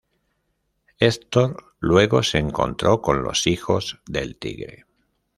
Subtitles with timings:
[0.99, 4.87] Hector luego se encontró con los Hijos del Tigre.